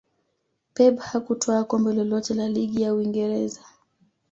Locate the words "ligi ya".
2.49-2.93